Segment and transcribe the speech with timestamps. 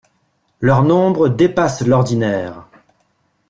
[0.61, 2.65] Leur nombre dépasse l'ordinaire.